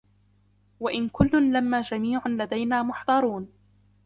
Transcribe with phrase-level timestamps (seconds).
[0.79, 3.49] وَإِنْ كُلٌّ لَمَّا جَمِيعٌ لَدَيْنَا مُحْضَرُونَ